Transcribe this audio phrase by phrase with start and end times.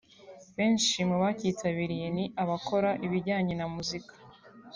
[0.57, 4.13] Benshi mu bacyitabiriye ni abakora ibijyanye na muzika